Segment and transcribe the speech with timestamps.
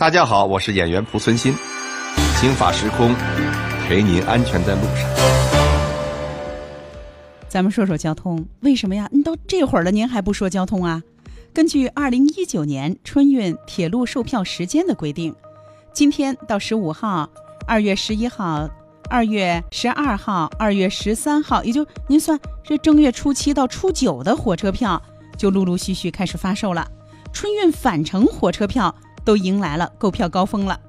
[0.00, 1.54] 大家好，我是演员濮存昕，
[2.40, 3.14] 刑法时空，
[3.86, 5.06] 陪您安全在路上。
[7.50, 9.06] 咱们说说交通，为什么呀？
[9.12, 11.02] 你都这会儿了，您还不说交通啊？
[11.52, 15.34] 根据二零一九年春运铁路售票时间的规定，
[15.92, 17.28] 今天到十五号、
[17.66, 18.66] 二月十一号、
[19.10, 25.02] 二月十二号、二月十三号，也就您算这正月初七到初九的火车票，
[25.36, 26.90] 就陆陆续续开始发售了。
[27.34, 28.94] 春运返程火车票。
[29.24, 30.80] 都迎来了购票高峰了，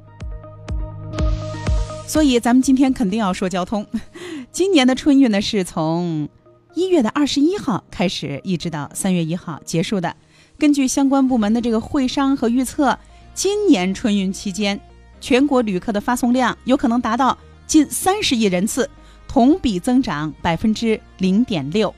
[2.07, 3.85] 所以咱们今天肯定要说交通。
[4.51, 6.27] 今年的春运呢，是从
[6.73, 10.15] 一月的二十一号开始，一直到三月一号结束的。
[10.57, 12.97] 根据相关部门的这个会商和预测，
[13.33, 14.79] 今年春运期间，
[15.19, 18.89] 全国旅客的发送量有可能达到近三十亿人次，
[19.27, 21.93] 同比增长百分之零点六。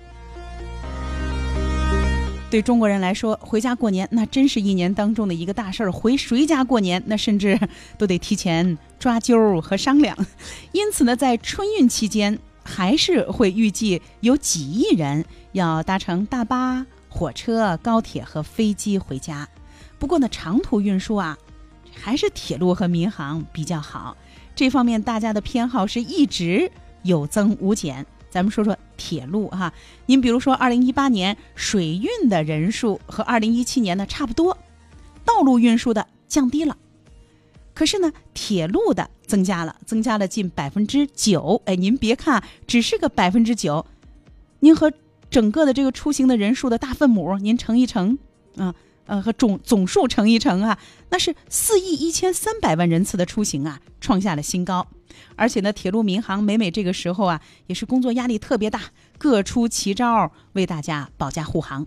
[2.54, 5.92] 对中国人来说，回家过年那真是一年当中的一个大事儿。
[5.92, 7.60] 回谁家过年，那甚至
[7.98, 10.16] 都得提前抓阄和商量。
[10.72, 19.50] 因此呢，在春运期间，还是会预计有几亿人要搭乘大巴、火车、高铁和飞机回家。
[19.98, 21.36] 不过呢，长途运输啊，
[21.92, 24.16] 还是铁路和民航比较好。
[24.54, 28.06] 这方面大家的偏好是一直有增无减。
[28.30, 29.74] 咱们说说铁路哈，
[30.06, 34.58] 您比如说，二零一八年水运的人数和二零一七年呢差不多，
[35.26, 36.78] 道路运输的降低了，
[37.74, 41.62] 可是呢，铁路的增加了，增加了近百分之九。
[41.66, 43.86] 哎，您别看只是个百分之九，
[44.60, 44.92] 您和
[45.30, 48.18] 整个的这个出行的人数的大分母，您乘一乘，
[48.58, 48.76] 啊。
[49.06, 54.88] 呃和总总数乘一乘啊，那是四亿一千三百万人次的出行啊，创下了新高。
[55.36, 58.82] 而且呢，铁路民航每每这个时候啊，也是工作压力特别大，
[59.18, 61.86] 各出奇招为大家保驾护航。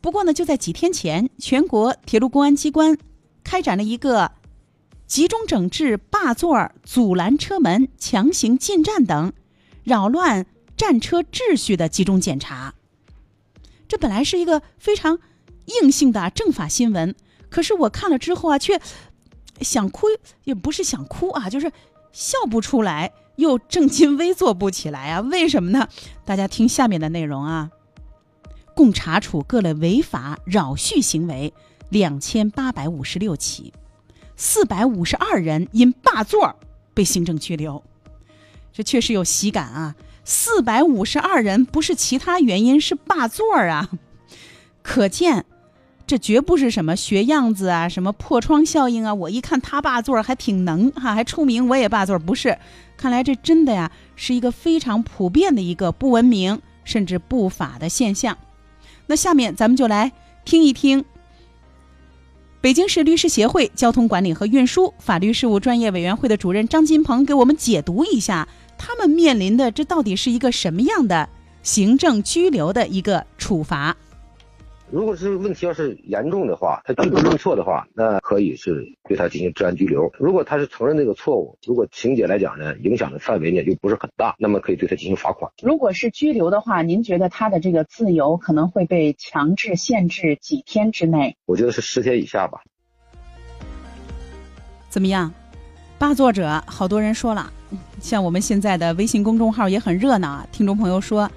[0.00, 2.96] 不过呢，就在几天前，全国铁路公安机关
[3.44, 4.32] 开展了一个
[5.06, 9.32] 集中整治霸座、阻拦车门、强行进站等
[9.84, 12.74] 扰乱站车秩序的集中检查。
[13.86, 15.18] 这本来是一个非常。
[15.66, 17.14] 硬性的政法新闻，
[17.48, 18.80] 可是我看了之后啊，却
[19.60, 20.06] 想哭，
[20.44, 21.72] 也不是想哭啊，就是
[22.12, 25.20] 笑不出来，又正襟危坐不起来啊。
[25.20, 25.88] 为什么呢？
[26.24, 27.70] 大家听下面的内容啊，
[28.74, 31.52] 共查处各类违法扰序行为
[31.88, 33.72] 两千八百五十六起，
[34.36, 36.56] 四百五十二人因霸座
[36.94, 37.82] 被行政拘留，
[38.72, 39.96] 这确实有喜感啊。
[40.24, 43.90] 四百五十二人不是其他原因，是霸座啊，
[44.82, 45.46] 可见。
[46.06, 49.12] 这绝不是什么学样子啊，什么破窗效应啊！
[49.12, 52.16] 我一看他霸座还挺能哈，还出名，我也霸座。
[52.16, 52.56] 不是，
[52.96, 58.38] 看来这真的呀，是一个非常普遍的一个不文明甚至不法的现象。
[59.06, 60.12] 那下面咱们就来
[60.44, 61.04] 听一听
[62.60, 68.46] 北京市律师协会交通管理和运输法律事务专业委员会的主任张金鹏给我们解读一下，
[68.78, 71.28] 他们面临的这到底是一个什么样的
[71.64, 73.96] 行政拘留的一个处罚。
[74.88, 80.12] 如果是问题要是严重的话，他拒不认错的话，那可以是对他进行治安拘留。
[80.16, 85.50] 如果他是承认这个错误，如果情节来讲呢，影响的范围呢就不是很大，那么可以对他进行罚款。
[85.60, 91.36] 如果是拘留的话，您觉得他的这个自由可能会被强制限制几天之内？
[91.46, 92.60] 我觉得是十天以下吧。
[94.88, 95.34] 怎么样？
[95.98, 97.52] 霸作者，好多人说了，
[98.00, 100.46] 像我们现在的微信公众号也很热闹啊。
[100.52, 101.28] 听众朋友说。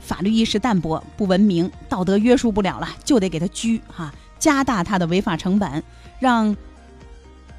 [0.00, 5.82] 法律意识淡薄，不文明，道德约束不了了，就得给他拘哈，加大他的违法成本，
[6.18, 6.56] 让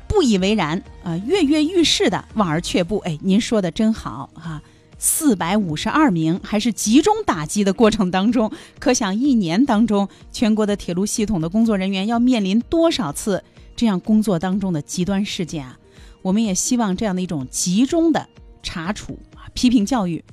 [0.08, 3.00] 不以为然啊，跃跃欲试的望而却步。
[3.00, 4.62] 哎，您说的真好哈，
[4.98, 13.44] 四百五十二名还是集中打击的过程当中，可想一年当中全国的铁路系统的工作人员要面临多少次
[13.76, 15.78] 这样工作当中的极端事件啊？
[16.22, 18.30] 我们也希望这样的一种集中的
[18.62, 20.24] 查处啊，批评教育。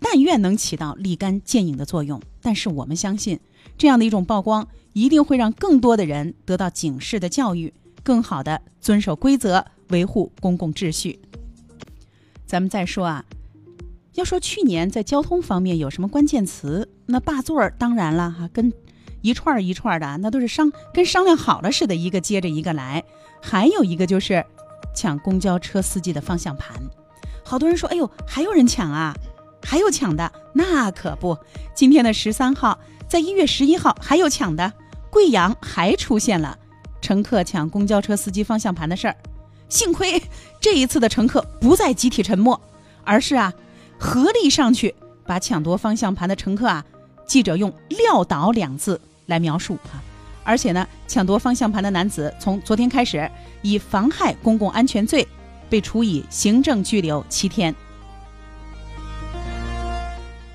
[0.00, 3.38] 但愿能起到立竿见影的作用，但是我们相信，
[3.78, 7.72] 这样的一种曝光一定会让更多的人得到警示的教育，
[8.02, 11.20] 更好的遵守规则，维护公共秩序。
[12.46, 13.24] 咱们再说啊，
[14.14, 18.72] 要说去年在交通方面有什么关键词，那霸座儿当然了哈，跟
[19.22, 23.04] 一串儿一串儿的，那都是商跟商量好了似的，一个接着一个来。
[23.42, 24.44] 还有一个就是
[24.94, 26.76] 抢公交车司机的方向盘，
[27.44, 29.14] 好多人说，哎呦，还有人抢啊！
[29.62, 31.36] 还有抢的，那可不。
[31.74, 32.78] 今天的十三号，
[33.08, 34.72] 在一月十一号还有抢的，
[35.10, 36.58] 贵阳还出现了
[37.00, 39.16] 乘客抢公交车司机方向盘的事儿。
[39.68, 40.20] 幸亏
[40.60, 42.60] 这一次的乘客不再集体沉默，
[43.04, 43.52] 而是啊，
[43.98, 46.84] 合力上去把抢夺方向盘的乘客啊，
[47.26, 50.02] 记者用撂倒两字来描述啊，
[50.42, 53.30] 而且呢，抢夺方向盘的男子从昨天开始
[53.62, 55.26] 以妨害公共安全罪
[55.68, 57.72] 被处以行政拘留七天。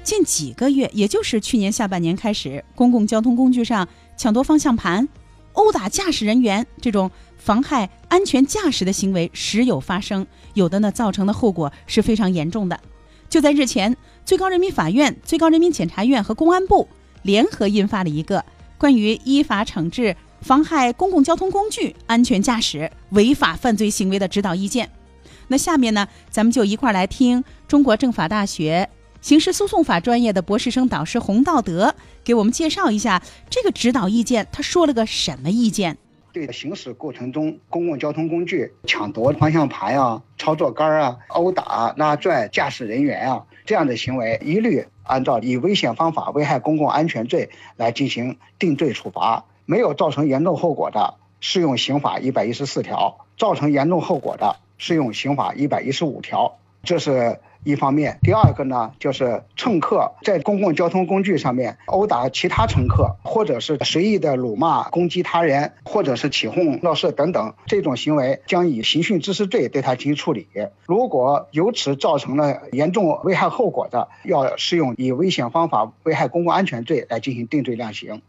[0.06, 5.10] 近几个月，也就是去年下半年开始，公共交通工具上抢夺方向盘、
[5.54, 7.10] 殴打驾驶人员这种
[7.40, 12.80] 妨害安全驾驶的行为时有发生，有的呢造成的后果是非常严重的。
[13.28, 16.88] 就在日前，最高人民法院、最高人民检察院和公安部
[17.24, 18.46] 联合印发了一个
[18.78, 24.88] 关于依法惩治妨害公共交通工具安全驾驶违法犯罪行为的指导意见。
[25.48, 28.88] 那下面呢，咱们就一块儿来听中国政法大学。
[29.26, 35.98] 刑事诉讼法专业的博士生导师洪道德给我们介绍一下这个指导意见，他说了个什么意见？
[36.32, 49.46] 对行驶过程中公共交通工具抢夺方向盘啊、操作杆啊、殴打、拉拽驾驶人员啊这样的行为，一律按照以危险方法危害公共安全罪来进行定罪处罚。
[49.66, 56.60] 没有造成严重后果的，适用刑法一百一十四条；造成严重后果的，适用刑法一百一十五条。
[56.84, 57.40] 这是。
[57.66, 70.48] 一方面，第二个呢，就是乘客在公共交通工具上面殴打其他乘客，或者是随意的辱骂、攻击他人，或者是起哄闹事等等，这种行为将以刑讯滋事罪对他进行处理。
[70.86, 78.22] 如果由此造成了严重危害后果的，要适用以危险方法危害公共安全罪来进行定罪量刑。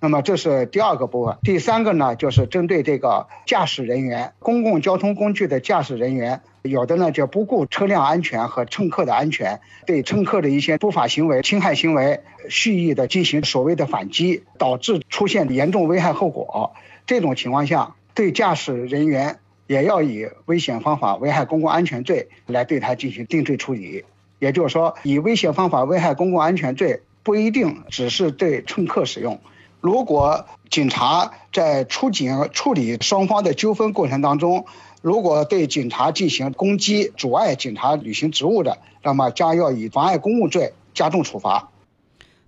[0.00, 1.38] 那么这是第二个部分。
[1.42, 6.40] 第三个呢，就是针对这个驾驶人员，公共交通工具的驾驶人员。
[6.62, 16.72] 有的呢，就不顾车辆安全和乘客的安全，对乘客的一些不法行为、侵害行为，蓄意的进行所谓的反击，导致出现严重危害后果。
[17.06, 24.04] 这种情况下，对驾驶人员也要以危险方法危害公共安全罪来对他进行定罪处理。
[24.38, 29.38] 也就是说，以危险方法危害公共安全罪不一定只是对乘客使用。
[29.84, 34.64] 如果警察在出警处理双方的纠纷过程当中，
[35.02, 41.68] 如果对警察进行攻击、阻碍警察履行职务的，那么将要以妨碍公务罪加重处罚。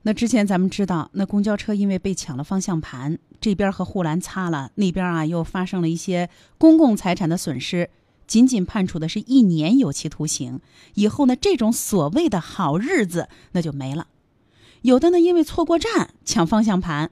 [0.00, 7.90] 那之前咱们知道，那公交车因为被抢了方向盘，这边和护栏擦了，那边啊又发生了一些公共财产的损失，
[8.26, 10.60] 仅仅判处的是一年有期徒刑。
[10.94, 14.06] 以后呢，这种所谓的好日子那就没了。
[14.80, 17.10] 有的呢，因为错过站抢方向盘，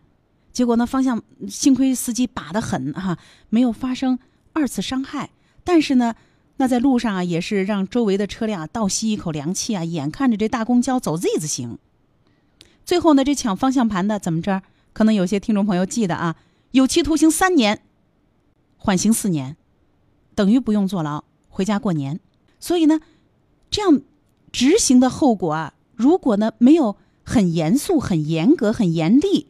[0.55, 3.19] 结果呢方向幸亏司机把得很哈，
[3.51, 4.19] 没有发生。
[4.57, 5.31] 二次伤害，
[5.65, 6.15] 但是呢，
[6.59, 9.83] 那在路上啊，也是让周围的车辆倒吸一口凉气啊！
[9.83, 11.79] 眼看着这大公交走 Z 字形，
[12.85, 14.63] 最后呢，这抢方向盘的怎么着？
[14.93, 16.37] 可能有些听众朋友记得啊，
[16.71, 17.83] 有期徒刑三年，
[18.77, 19.57] 缓刑四年，
[20.37, 22.21] 等于不用坐牢，回家过年。
[22.61, 23.01] 所以呢，
[23.73, 24.03] 这样
[24.53, 29.49] 执行的后果啊，如果呢没有很严肃、很严格、很严厉，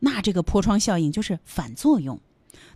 [0.00, 2.18] 那这个破窗效应就是反作用。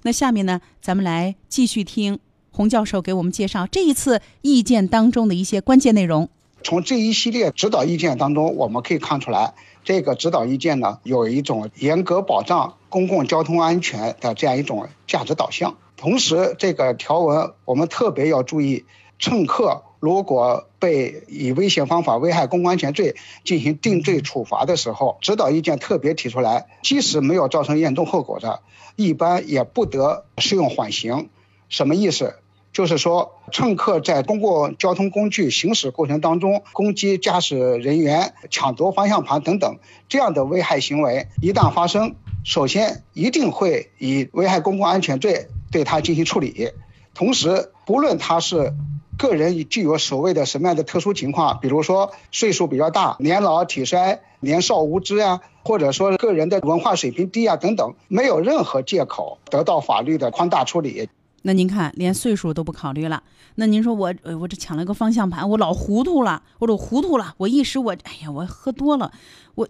[0.02, 2.18] 那下面呢，咱们来继续听
[2.50, 6.28] 洪教授给我们介绍这一次意见当中的一些关键内容。
[6.64, 15.76] 从这一系列指导意见当中，我们可以看出来，这个指导意见呢，有一种严格保障公共交通安全的这样一种价值导向。
[15.96, 18.84] 同时，这个条文我们特别要注意，
[19.18, 23.14] 乘客如果被以危险方法危害公共安全罪
[23.44, 28.62] 进行定罪处罚的时候，指导意见特别提出来，即使没有造成严重后果的。
[28.96, 31.28] 一般也不得适用缓刑，
[31.68, 32.34] 什么意思？
[32.72, 39.76] 就是说，乘客在公共交通工具行驶过程当中攻击驾驶人员、抢夺方向盘等等
[40.08, 46.70] 这样的危害行为，一旦发生，首先一定会以危害公共安全罪对他进行处理。
[47.14, 48.72] 同时，不论他是
[49.18, 55.40] 个人具有所谓的什么样的特殊情况，比如说岁数比较大、年老体衰、年少无知啊。
[55.64, 61.08] 或者说个人的文化水平低啊等等，没有任何借口得到法律的宽大处理。
[61.42, 63.22] 那您看，连岁数都不考虑了。
[63.54, 69.12] 那您说我，我这抢了个方向盘，我老糊涂了，我都糊涂了，我一时我，哎呀，我喝多了，
[69.54, 69.68] 我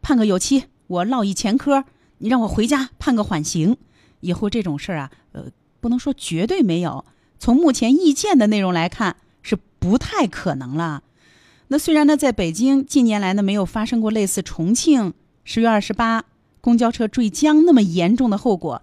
[0.00, 1.84] 判个有期，我落一前科，
[2.16, 3.76] 你让我回家判个缓刑，
[4.20, 5.44] 以后这种事儿啊，呃，
[5.80, 7.04] 不能说绝对没有。
[7.38, 11.02] 从目前意见的内容来看，是不太可能了。
[11.68, 15.12] 那虽然呢，在北京近年来呢没有发生过类似重庆
[15.44, 16.24] 十月二十八
[16.60, 18.82] 公交车坠江那么严重的后果，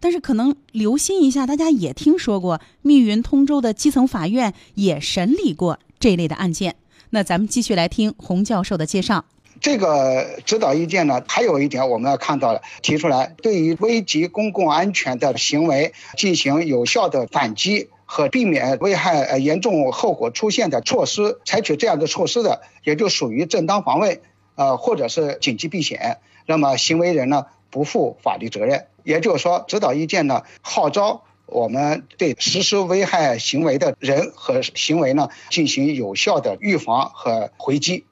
[0.00, 6.76] 但是可能留心一下，大家也听说过密云通州的基层法院也审理过这类的案件。
[7.10, 9.24] 那咱们继续来听洪教授的介绍。
[9.58, 17.88] 这个指导意见呢，还有一点我们要看到了，提出来对于危及公共安全的行为进行有效的反击。
[18.06, 24.22] 和避免危害呃严重后果出现的措施，采取这样的措施的，也就属于正当防卫，
[24.54, 26.18] 呃或者是紧急避险。
[26.46, 28.86] 那么行为人呢，不负法律责任。
[29.02, 38.04] 也就是说，指导意见呢，号召我们对实施危害行为的人和行为呢，进行有效的预防和回击。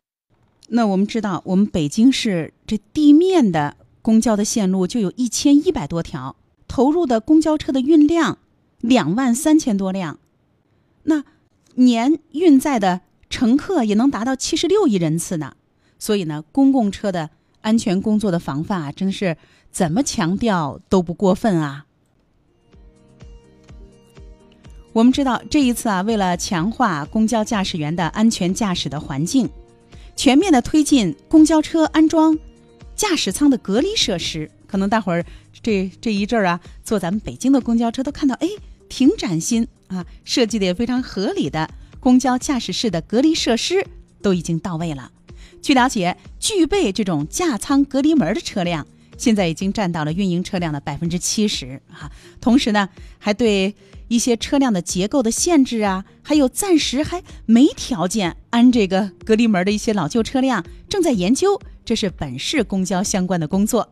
[0.69, 6.37] 那我们知道，我们北京市这地面的公交的线路就有一千一百多条，
[6.69, 8.39] 投入的公交车的运量
[8.85, 10.19] 两万三千多辆，
[11.05, 11.25] 那
[11.77, 13.01] 年运载的
[13.31, 15.57] 乘客也能达到七十六亿人次呢。
[15.99, 17.31] 所以呢，公共车的
[17.63, 19.39] 安全工作的防范啊，真是
[19.71, 21.87] 怎么强调都不过分啊。
[24.93, 29.49] 我们知道，这一次啊，为了强化公交驾驶员的安全驾驶的环境。
[30.15, 32.39] 全面的推进公交车安装
[32.95, 35.25] 驾驶舱的隔离设施，可能大伙儿
[35.63, 38.49] 这这一阵儿啊，坐咱们北京的公交车都看到，哎，
[38.89, 41.69] 挺崭新啊，设计的也非常合理的
[42.01, 43.87] 公交驾驶室的隔离设施
[44.23, 45.11] 都已经到位了。
[45.61, 48.87] 据了解，具备这种驾舱隔离门的车辆，
[49.17, 52.11] 现在已经占到了运营车辆的百分之七十啊。
[52.41, 52.89] 同时呢，
[53.19, 53.75] 还对。
[54.07, 61.59] 一些车辆的结构的限制啊，还有暂时还没条件安这个隔离门的一些老旧车辆，正在研究。
[61.87, 63.89] 这是本市公交相关的工作。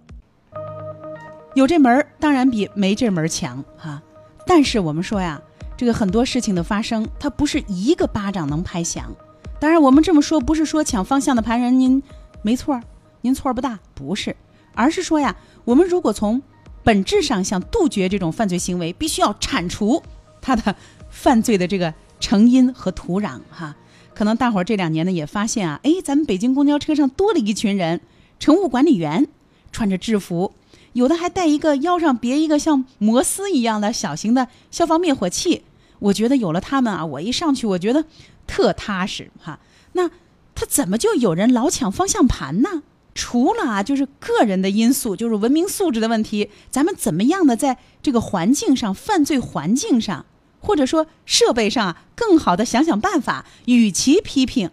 [1.55, 4.03] 有这门当然比没这门强哈。
[4.47, 5.41] 但是我们说呀，
[5.77, 9.15] 这个很多事情的发生，它不是一个巴掌能拍响。
[9.61, 12.03] 当然，我们这么说不是说抢方向的盘人您
[12.43, 12.81] 没错，
[13.21, 14.35] 您错不大，不是，
[14.75, 16.43] 而是说呀，我们如果从
[16.83, 20.03] 本质上想杜绝这种犯罪行为，必须要铲除
[20.41, 20.75] 他的
[21.09, 23.77] 犯罪的这个成因和土壤哈。
[24.15, 28.01] 可能大伙儿这两年呢也发现啊，哎，咱们北京公交车上多了一群人，
[28.39, 29.29] 乘务管理员
[29.71, 30.53] 穿着制服，
[30.93, 35.63] 有的还带一个腰上别一个像摩丝一样的小型的消防灭火器。
[35.99, 38.05] 我觉得有了他们啊，我一上去我觉得
[38.47, 39.61] 特踏实哈。
[39.93, 40.11] 那
[40.55, 42.83] 他怎么就有人老抢方向盘呢？
[43.15, 50.25] 除了啊，就是个人的因素，就是文明素质的问题，咱们怎么样的在这个环境上、犯罪环境上，
[50.61, 53.45] 或者说设备上啊，更好的想想办法。
[53.67, 54.71] 与其批评，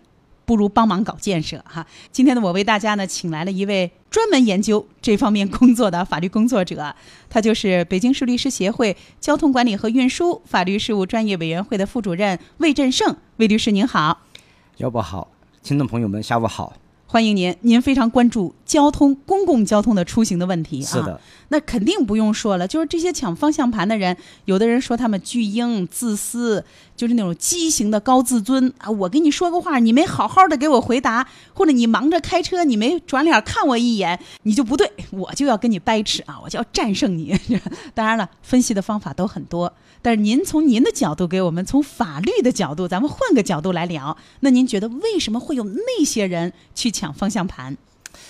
[0.49, 1.85] 不如帮忙搞建设哈。
[2.11, 6.95] 今天呢，我为大家呢请来了一位专门研究这方面工作的法律工作者，
[7.29, 13.15] 他就是北京市律师协会交通管理和运输法律事务专业委员会的副主任魏振胜。
[13.37, 14.21] 魏律师您好，
[14.77, 15.27] 姚博好，
[15.61, 16.73] 听众朋友们下午好。
[17.05, 20.85] 欢迎您，您非常关注交通公共交通的出行的问题啊。
[20.85, 26.63] 是的，那肯定不用说了，就是这些抢方向盘的人，有的人说他们巨婴、自私，
[26.95, 28.91] 就是那种畸形的高自尊啊。
[28.91, 37.35] 我跟你说个话，你没好好的给我回答，或者你忙着开车，你没转脸看我一眼，你就不对，我就要跟你掰扯啊，我就要战胜你。
[37.95, 39.73] 当然了，分析的方法都很多。
[40.03, 44.15] 但是您从您的角度给我们从法律的角度，咱们换个角度来聊。
[44.41, 47.75] 那您觉得为什么会有那些人去抢方向盘？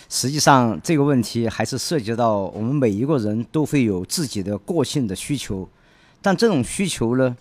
[0.09, 5.67] 实际上这个问题还是涉及到我们每一个人都会有自己的个性的需求，
[6.21, 7.35] 但这种需求呢，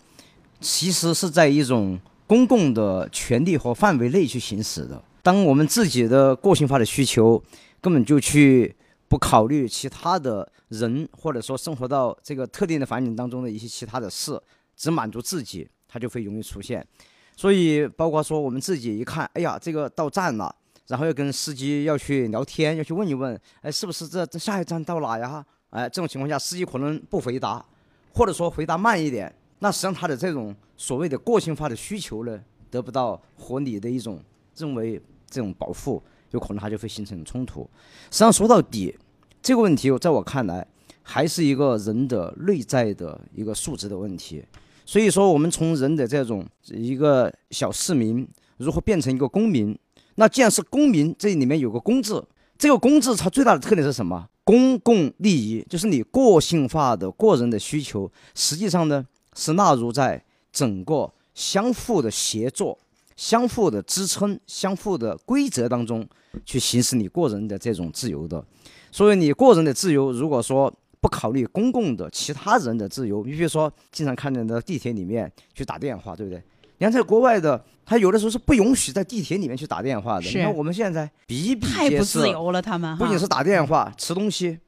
[0.61, 5.03] 其实是在一种公共的权利和范围内去行使的。
[5.23, 7.43] 当我们自己的个性化的需求
[7.81, 8.75] 根本就去。
[9.11, 14.39] 不考虑其他的人，或者说生活到这个特定的环境当中的一些其他的事，
[14.77, 16.87] 只满足自己，它就会容易出现。
[17.35, 20.55] 所以，包括说我们自己一看，哎呀，这个到站了，
[20.89, 25.47] 然后要跟司机要去聊天，要去问一问，哎，是不是这这下一站到哪呀？
[25.71, 27.65] 哎，这种情况下，司机可能不回答，
[28.13, 34.21] 或者说回答慢一点，那实际上他的这种所谓的个性化的需求呢，得不到合理的一种
[34.57, 36.03] 认为这种保护。
[36.33, 37.63] 有可能它就会形成冲突。
[38.11, 38.95] 实际上说到底，
[39.41, 40.67] 这个问题在我看来
[41.03, 44.45] 还是一个人的内在的一个素质的问题。
[44.85, 48.29] 所以说，我们从人的这种一个小市民
[48.59, 49.75] 如何变成一个公民，
[50.19, 52.27] 那既然是公民，这里面有个“公”字，
[52.59, 54.29] 这个“公”字它最大的特点是什么？
[54.43, 59.07] 公共利益，就是你个性化的个人的需求，实际上呢
[59.37, 62.77] 是纳入在整个相互的协作。
[63.15, 66.07] 相互的支撑、相互的规则当中
[66.47, 68.45] 去行使你个人的这种自由的，
[68.93, 76.41] 所以你个人的自由，如果说不考虑公共的其他人的自由，你比如说经常看见的地铁里面去打电话，对不对？
[76.79, 80.27] 你看在国外的，他有的时候是不允许在地铁里面去打电话的。
[80.27, 81.67] 你看我们现在比比。
[81.67, 84.59] 太不自由了，他们不仅是打电话、吃东西，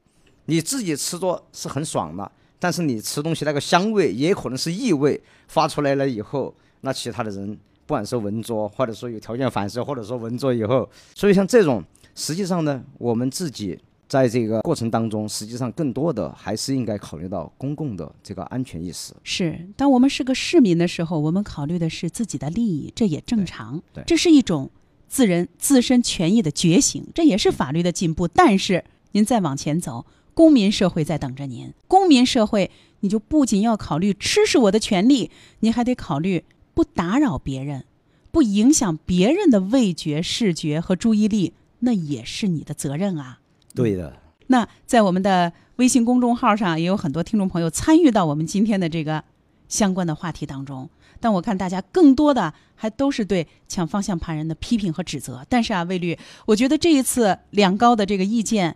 [0.45, 7.57] 你自己吃着是很爽的，但是你吃东西那个香味也可能是异味发出来了以后，那其他的人。
[7.83, 11.83] 不管是闻着，或者说有条件反射，或者说闻着以后，所以像这种，
[12.15, 13.77] 实际上呢，我们自己
[14.11, 19.13] 在这个过程当中，实际上更多的还是应该考虑到公共的这个安全意识。
[19.23, 23.81] 是，当我们是个市民的时候，我们考虑的是自己的利益，这也正常。
[23.93, 24.69] 对，这是一种
[25.07, 28.27] 自人自身权益的觉醒，这也是法律的进步。
[28.27, 31.73] 但是您再往前走，公民社会在等着您。
[31.87, 37.85] 公民社会，你就不仅要考虑吃是我的权利，你还得考虑不打扰别人，
[38.29, 43.37] 不影响别人的味觉、视觉和注意力，那也是你的责任啊。
[43.73, 44.17] 对的。
[44.47, 49.23] 那在我们的微信公众号上，也有很多听众朋友参与到我们今天的这个
[49.69, 50.89] 相关的话题当中。
[51.19, 55.45] 但我看大家更多的还都是对抢方向盘人的批评和指责。
[55.47, 58.75] 但是啊，魏律，我觉得这一次两高的这个意见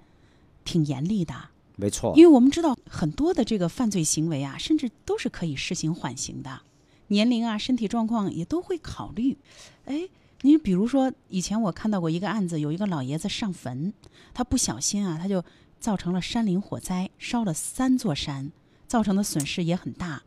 [0.64, 1.34] 挺严厉的。
[1.76, 6.62] 没错，因为我们知道很多的这个犯罪行为啊，甚至都是可以实行缓刑的，
[7.08, 9.38] 年龄啊、身体状况也都会考虑。
[9.86, 10.08] 哎，
[10.42, 13.94] 你比如说以前我看到过一个案子，有一个老爷子上坟，
[14.34, 15.44] 他不小心啊，他就
[15.80, 18.52] 造成了山林火灾，烧了三座山，
[18.88, 20.24] 造成的损失也很大。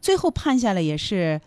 [0.00, 1.40] 最后判下来也是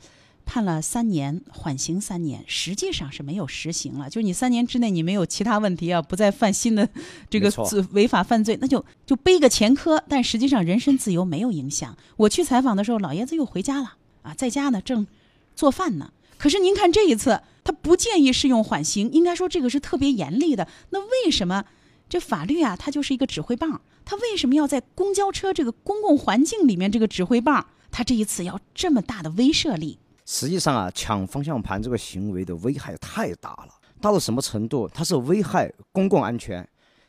[0.45, 4.09] 判了三年，缓刑三年，实际上是没有实行了。
[4.09, 6.87] 就是你三年之内你没有其他问题啊，不再犯新的
[7.29, 7.51] 这个
[7.93, 10.03] 违法犯罪，那就就背个前科。
[10.09, 11.95] 但实际上人身自由没有影响。
[12.17, 15.07] 我去采访的时候，老爷子又回家了啊，在家呢正
[15.55, 16.11] 做饭呢。
[16.37, 20.67] 可是您看这一次，他不建议适用缓刑，应该说这个是特别严厉的。
[20.89, 21.65] 那为什么
[22.09, 23.81] 这法律啊，它就是一个指挥棒？
[24.03, 27.65] 它为什么要在公交车这个公共环境里面这个指挥棒？
[27.91, 34.89] 他这一次要这么大的威慑力，实际上啊，抢方向盘这个行为的危害太大了，大到什么程度？
[34.93, 36.65] 它是危害公共安全，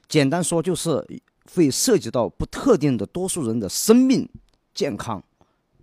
[0.09, 1.07] 简单说就是
[1.55, 4.29] 会涉及到不特定的多数人的生命、
[4.75, 5.23] 健康、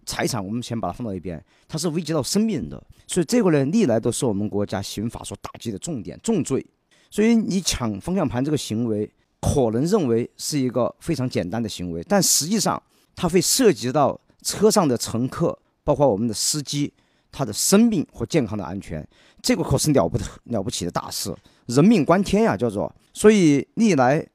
[0.10, 0.44] 财产。
[0.44, 6.66] 我们先把它放到一边，它是危及到生命的，所以这个呢，历来都是我们国家刑法所打击的重点重罪。
[7.12, 12.82] 所以你抢方向盘这个行为，可能认为是一个非常简单的行为，但实际上
[13.16, 14.20] 它会涉及到。
[14.42, 16.94] 车上的乘客，包括我们的司机，
[17.30, 19.06] 他的生命和健康的安全，
[19.42, 21.36] 这个可是了不得了不起的大事，
[21.66, 22.90] 人命关天呀，叫做。
[23.14, 24.26] 所以历来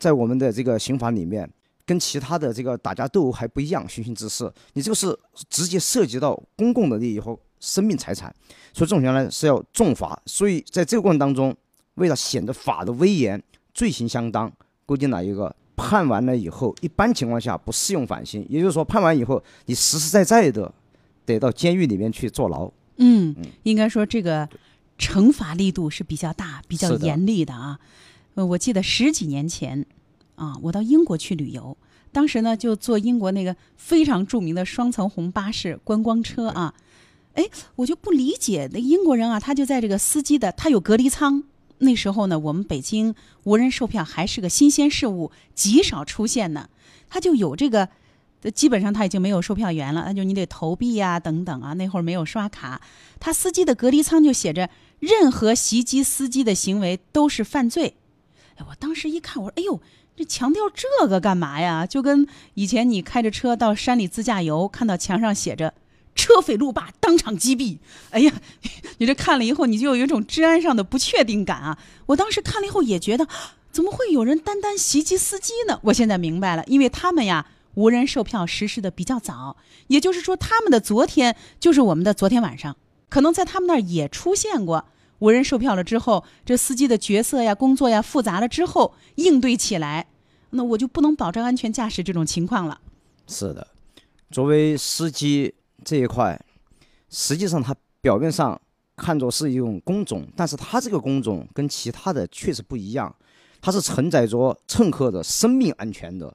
[0.00, 1.48] 在我们的这个刑法里面，
[1.92, 5.14] 跟其他的这个打架斗殴还不一样，寻衅滋事，你这个是
[5.50, 8.34] 直接涉及到公共的利益和生命财产，
[8.72, 10.18] 所以这种情况呢是要重罚。
[10.24, 11.54] 所以在这个过程当中，
[11.96, 13.42] 为了显得法的威严，
[13.74, 14.50] 罪行相当，
[14.86, 15.54] 规定了一个。
[15.74, 20.72] 判完了以后，一般情况下不适用缓刑，也就是说，判完以后你实实在在的
[21.26, 22.70] 得到监狱里面去坐牢。
[22.98, 24.48] 嗯，应该说这个
[24.98, 27.78] 惩罚力度是比较大、比较严厉的啊。
[28.34, 29.84] 呃，我记得十几年前
[30.34, 31.76] 啊，我到英国去旅游，
[32.10, 36.74] 当时呢就坐英国那个非常著名的双层红巴士观光车啊，
[37.34, 37.44] 哎，
[37.76, 41.44] 我就不理解那英国人啊，他就在这个司机的他有隔离舱。
[41.78, 46.68] 那时候呢，我们北京无人售票还是个新鲜事物，极少出现呢。
[47.10, 47.88] 他就有这个，
[48.54, 51.72] 基本上他已经没有售票员了，那就你得投币呀，等等啊。
[51.72, 52.80] 那会儿没有刷卡，
[53.18, 57.96] 他司机的隔离舱就写着“任何袭击司机的行为都是犯罪”。
[58.54, 59.80] 哎，我当时一看，我说：“哎呦，
[60.16, 61.86] 这强调这个干嘛呀？
[61.86, 65.74] 就跟以前你开着车到山里自驾游，看到墙上写着。”
[66.14, 67.78] 车匪路霸当场击毙！
[68.10, 68.30] 哎呀，
[68.98, 71.78] 你这看了以后，你就有一种治安上的不确定感啊！
[72.04, 73.26] 我当时看了以后也觉得，
[73.72, 75.80] 怎么会有人单单袭击司机呢？
[75.84, 77.46] 我现在明白了，因为他们呀，
[77.76, 82.76] 无人售票实施的比较早，也就是说，他们的昨天就是我们的昨天晚上，
[83.08, 84.84] 可能在他们那儿也出现过
[85.22, 90.08] 无人售票了之后，这司机的角色呀、工作呀复杂了之后，应对起来，
[90.50, 92.80] 那我就不能保证安全驾驶这种情况了。
[93.28, 93.68] 是的，
[94.30, 95.54] 作为司机。
[95.84, 96.40] 这一块，
[97.10, 98.60] 实际上它表面上
[98.96, 103.12] 看作是一种工种，但是它这个工种跟其他的确实不一样，
[103.60, 106.32] 它是承载着乘客的生命安全的。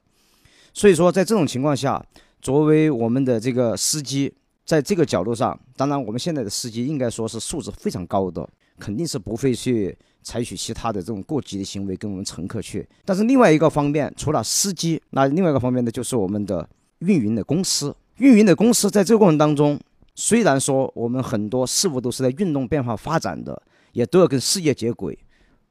[0.74, 2.04] 所以说，在这种情况下，
[2.42, 4.34] 作为我们的这个司机，
[4.66, 8.46] 在这个角度上，当然我们现在的司机应该说是素质非常高的，
[8.78, 12.88] 肯定是不会去采取其他的这种过激的行为跟我们乘客去。
[13.04, 16.68] 但是另外一个方面，除了司机，那另外一个方面呢，就是我们的
[17.00, 17.94] 运营的公司。
[18.16, 19.78] 运营的公司在这个过程当中，
[20.14, 23.62] 虽然说我们很多事物都是在运动变化发展的，
[23.92, 25.16] 也都要跟世界接轨，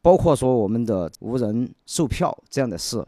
[0.01, 3.05] 包括说我们的无人售票这样的事，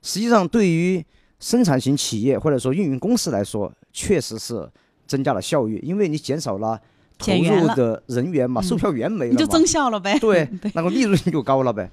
[0.00, 1.04] 实际上对于
[1.38, 4.66] 生产型企业或者说运营公司来说，确实是
[5.06, 6.80] 增加了效率，因为你减少了
[7.20, 11.90] 投入的人员嘛，售票员没了，你就增效了呗，对，那个利润就高了呗。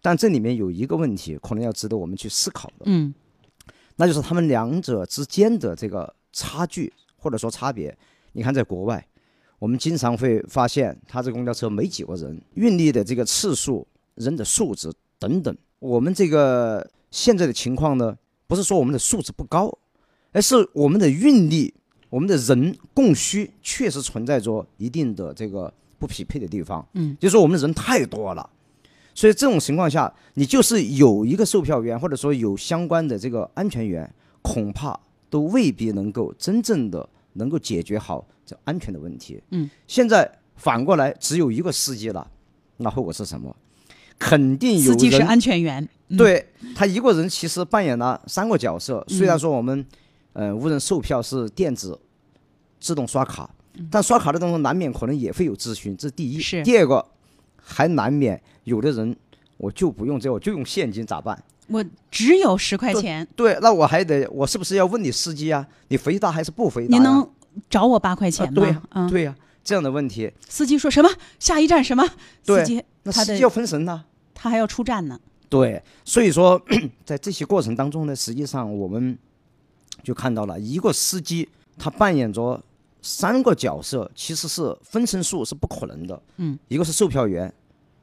[0.00, 3.12] 但这里面有一个问题，可能要值得我们去思考的，嗯，
[3.96, 6.14] 那就是他们两者之间的这个。
[6.38, 7.96] 差距或者说差别，
[8.32, 9.02] 你看，在国外，
[9.58, 13.86] 我们经常会发现，他这公交车没几个人，运力的这个次数、
[14.16, 15.56] 人的素质等等。
[15.78, 18.14] 我们这个现在的情况呢，
[18.46, 19.78] 不是说我们的素质不高，
[20.32, 21.72] 而是我们的运力、
[22.10, 26.86] 我们的人供需确实存在着一定的这个不匹配的地方。
[26.94, 28.48] 嗯，就是说我们的人太多了，
[29.14, 34.08] 所以这种情况下，你就是有一个售票员，或者说有相关的这个安全员，
[34.42, 39.42] 恐怕都未必能够真正的能够解决好这安全的问题。
[39.50, 42.30] 嗯，现在反过来只有一个司机了，
[42.78, 43.54] 那后果是什么？
[44.18, 49.04] 肯定有司机是安全员，嗯，对他一个人其实扮演了三个角色。
[49.08, 49.84] 虽然说我们，
[50.36, 51.98] 呃，无人售票是电子
[52.78, 53.48] 自动刷卡，
[53.90, 56.38] 但刷卡的当中难免可能也会有咨询，这是第一。
[56.38, 57.02] 是第二个，
[57.56, 59.16] 还难免有的人
[59.56, 61.42] 我就不用这，我就用现金咋办？
[61.68, 65.66] 我只有十块钱，对，那我还得我是不是要问你司机啊？
[65.88, 66.98] 你回答还是不回答呀？
[66.98, 67.26] 您能
[67.70, 68.52] 找我八块钱吗？
[68.52, 71.08] 啊对呀、嗯，对呀、这样的问题，司机说什么？
[71.40, 72.06] 下一站什么？
[72.44, 75.18] 对司机那司机要分神呐、他还要出站呢。
[75.48, 76.60] 对，所以说
[77.06, 79.16] 在这些过程当中呢，实际上我们
[80.06, 82.62] 就看到了一个司机他扮演着
[83.02, 86.22] 三个角色，其实是分身术是不可能的。
[86.36, 87.52] 嗯，一个是售票员，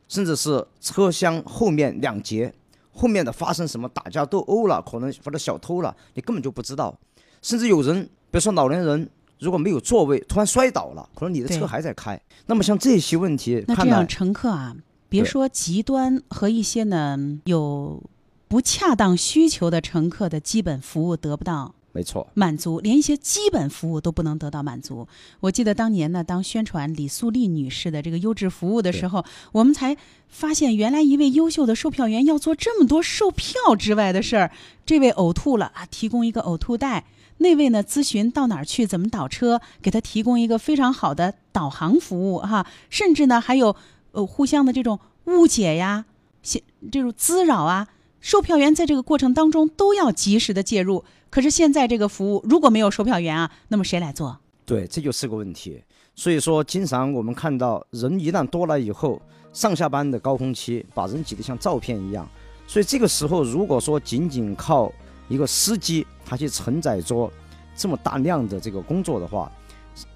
[0.10, 2.54] 甚至是车厢后面两节
[2.92, 6.94] 后面的发生什么打架斗殴了，可能或者小偷了，你根本就不知道。
[7.42, 9.10] 甚至有人，比如说老年人。
[9.40, 12.18] 如果没有座位，突然摔倒了，可能你的车还在开。
[12.46, 14.74] 那么像这些问题，那这样乘客啊，
[15.10, 18.02] 别说极端和一些呢有
[18.48, 25.08] 不恰当需求的乘客的基本服务得不到没错，满足，连一些基本服务都不能得到满足。
[25.40, 29.96] 我记得当年呢，当宣传李素丽女士的这个优质服务的时候，我们才
[30.28, 34.52] 发现，原来一位优秀的售票员要做这么多售票之外的事儿。
[34.88, 37.04] 这位呕吐了啊，提供一个呕吐袋；
[37.38, 42.66] 那位呢，咨询到哪儿去，怎么倒车，给他提供一个非常好的导航服务哈。
[42.90, 43.76] 甚至呢，还有
[44.14, 46.06] 呃互相的这种误解呀，
[46.42, 47.90] 些这种滋扰啊。
[48.20, 54.38] 售票员在这个过程当中都要及时的介入，可是现在这个服务如果没有售票员啊，那么谁来做？
[54.68, 55.82] 对，这就是个问题。
[56.14, 59.20] 所以说，经常我们看到人一旦多了以后，
[59.52, 62.30] 上下班的高峰期把人挤得像照片一样。
[62.68, 64.94] 所以这个时候，如果说仅仅靠
[65.28, 67.28] 一个司机他去承载着
[67.76, 69.52] 这么大量的这个工作的话，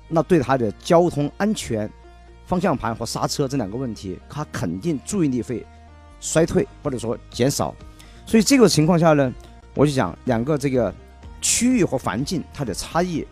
[0.07, 1.91] 那对他的交通安全、
[2.45, 5.65] 方向盘和刹车这两个问题，他肯定注意力会
[6.19, 7.73] 衰退或者说减少。
[8.23, 9.33] 所以这个情况下呢，
[9.73, 10.93] 我就讲两个这个
[11.47, 13.25] 区域和环境它的差异。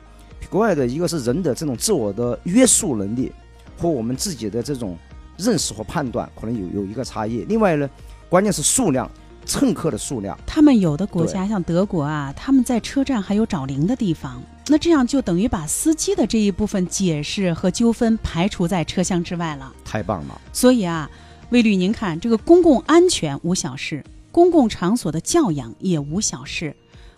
[0.49, 3.30] 国外的一个是人的这种自我的约束能力
[3.78, 4.97] 和我们自己的这种
[5.38, 7.43] 认识和判断可能有有一个差异。
[7.49, 7.89] 另外呢，
[8.30, 9.10] 关键是数量，
[9.45, 10.38] 乘客的数量。
[10.45, 19.73] 他们有的国家像德国啊，他们在车站还有找零的地方，那这样就等于把司机的这一部分解释和纠纷排除在车厢之外了。
[19.84, 21.10] 太棒了，所以啊，
[21.49, 26.73] 魏律，您看这个公共安全无小事，公共场所的教养也无小事。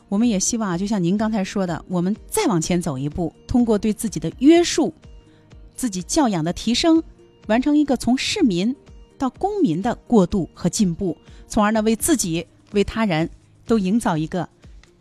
[0.10, 4.94] 我们也希望啊，就像您刚才说的，我们再往前走一步，通过对自己的约束、
[5.76, 7.04] 自己教养的提升，
[7.48, 8.76] 完成一个从市民
[9.18, 11.18] 到公民的过渡和进步，
[11.48, 13.30] 从而呢为自己、为他人
[13.66, 14.48] 都营造一个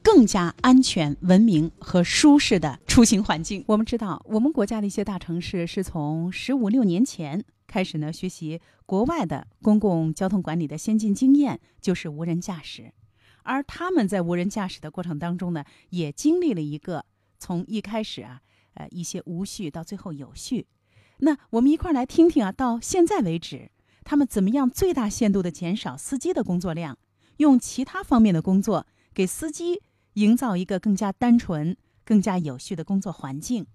[0.03, 3.63] 更加安全、文明和舒适的出行环境。
[3.69, 12.93] 我们知道，我们国家的一些大城市是从十五六年前开始呢学习国外的公共交通管理的先进经验，就是无人驾驶。
[13.47, 17.05] 而他们在无人驾驶的过程当中呢，也经历了一个
[17.39, 18.43] 从一开始啊，
[18.75, 20.67] 呃一些无序到最后有序。
[21.19, 23.71] 那我们一块儿来听听啊，到现在为止，
[24.05, 26.99] 他们怎么样最大限度地减少司机的工作量，
[27.39, 29.81] 用其他方面的工作给司机
[30.15, 33.67] 营造一个更加单纯、更加有序的工作环境。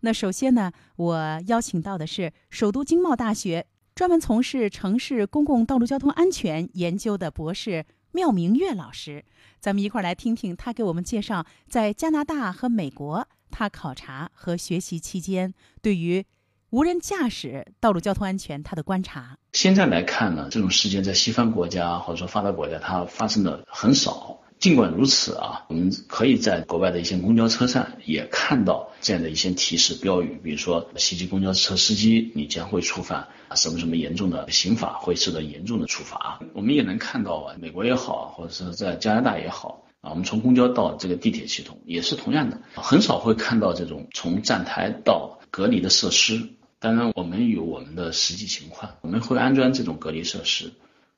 [0.00, 7.84] 那首先呢，我邀请到的是首都经贸大学专门从事城市公共道路交通安全研究的博士。
[8.12, 9.24] 廖明月老师，
[9.58, 16.24] 咱们一块儿来听听他给我们介绍在加拿大和美国他考察和学习期间对于
[16.68, 19.38] 无人驾驶道路交通安全他的观察。
[19.52, 24.41] 现在来看呢，这种事件在西方国家或者说发达国家它发生的很少。
[24.62, 36.38] 尽管如此啊，我们可以在国外的一些公交车站也看到这样的一些提示标语，比如说袭击公交车司机，你将会触犯什么什么严重的刑法，会受到严重的处罚。
[36.52, 46.40] 我们也能看到啊，美国也好，或者是在加拿大也好啊，我们从公交到这个地铁系统也是同样的，很少会看到这种从站台到隔离的设施。
[46.78, 50.70] 当然，我们有我们的实际情况，我们会安装这种隔离设施。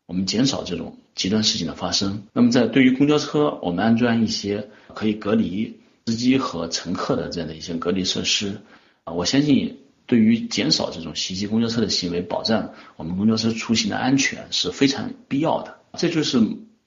[0.07, 2.25] 我们减少这种极端事情的发生。
[2.33, 8.61] 那么，在对于公交车，我们安装一些可以隔离司机和乘客的这样的一些隔离设施
[9.05, 15.79] 啊，我相信对于减少这种袭击公交车的行为，保障我们公交车出行的安全是非常必要的。
[15.97, 16.40] 这就是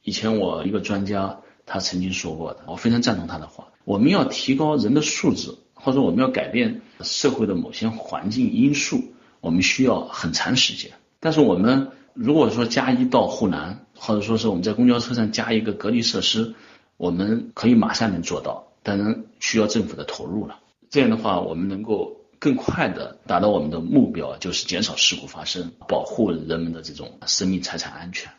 [0.04, 3.68] 以前我一个专家他曾经说过的，我非常赞同他的话。
[3.84, 9.02] 我们要提高人的素质，或者我们要改变社会的某些环境因素，
[9.40, 10.92] 我们需要很长时间。
[11.20, 16.56] 但是我们如果说加一到沪南，或者说是我们在公交车上加一个隔离设施，
[16.98, 20.60] 我们可以马上能做到，当然需要政府的投入了。
[20.90, 28.32] 这样的话，我们能够更快的达到我们的目标，就是减少事故发生，保护人们的这种生命财产安全。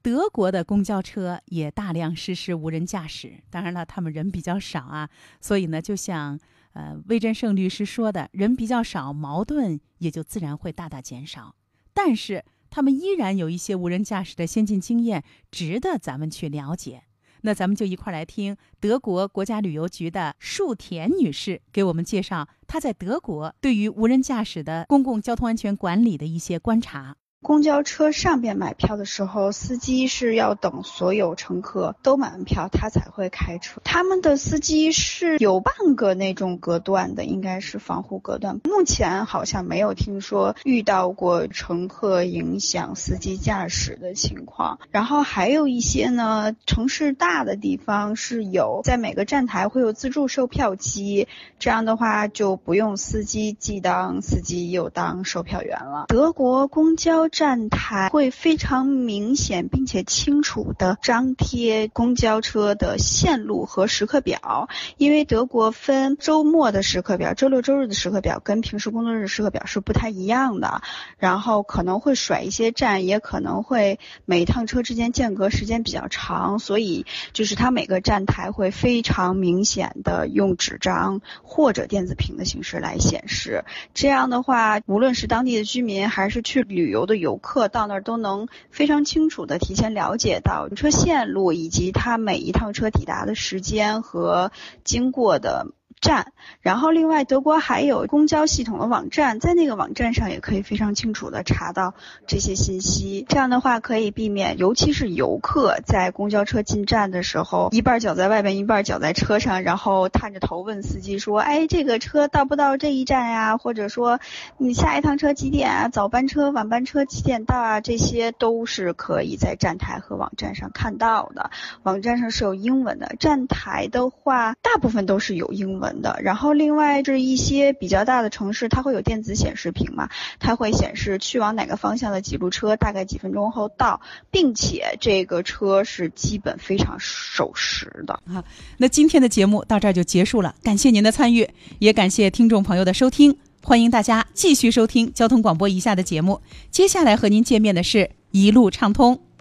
[0.00, 5.10] 德国的公交车也大量实施无人驾驶，当然了，他们人比较少啊，
[5.42, 6.40] 所以呢，就像
[6.72, 11.54] 呃魏振胜律师说的，人比较少，矛盾也就自然会大大减少。
[11.92, 17.04] 但是他们依然有一些无人驾驶的先进经验，值得咱们去了解。
[17.42, 27.16] 那咱们就一块来听德国国家旅游局的树田女士给我们介绍她在德国对于无人驾驶的公共交通安全管理的一些观察。
[27.44, 33.82] 公交车上边买票的时候，司机是要等所有乘客都买完票，他才会开车。
[33.84, 38.60] 他们的司机是有半个那种隔断的，应该是防护隔断。
[38.64, 44.78] 目前好像没有听说遇到过乘客影响司机驾驶的情况。
[44.90, 51.28] 然后还有一些呢，城市大的地方是有在每个站台会有自助售票机，
[51.58, 56.06] 这样的话就不用司机既当司机又当售票员了。
[56.08, 57.28] 德国公交。
[57.34, 64.68] 站台会非常明显并且清楚地张贴公交车的线路和时刻表，
[64.98, 70.82] 因为德国分周末的时刻表，周六周日的时刻表跟平时工作日时刻表是不太一样的，
[71.18, 87.23] 然后可能会甩一些站，也可能会每一趟车之间间隔时间比较长，所以就是它每个站台会非常明显的用纸张或者电子屏的形式来显示，这样的话，无论是当地的居民还是去旅游的。
[87.24, 94.52] 游客到那儿都能非常清楚的提前了解到车线路以及它每一趟车抵达的时间和
[94.84, 95.66] 经过的。
[96.00, 101.94] 站，然后另外德国还有公交系统的网站，在那个网站上也可以非常清楚的查到
[102.26, 103.24] 这些信息。
[103.28, 114.20] 这样的话可以避免，尤其是游客在公交车进站的时候，一半脚在外边，一半脚在车上，然后探着头问司机说：“哎，这个车到不到这一站呀？”或者说
[114.58, 115.88] ：“你下一趟车几点啊？
[115.88, 121.50] 早班车、晚班车几点到啊？”这些都是可以在站台和网站上看到的。
[121.82, 125.83] 网站上是有英文的，站台的话大部分都是有英文。
[126.02, 138.44] 的，然后另外是一些比较大的城市，它会有电子显示屏嘛，它会显示去往哪个方向的几路车，大概几分钟后到，并且这个车是基本非常守时的啊。
[138.76, 146.40] 那今天的节目到这儿就结束了，感谢您的参与，也感谢听众朋友的收听，欢迎大家继续收听交通广播以下的节目。
[146.70, 149.33] 接下来和您见面的是一路畅通。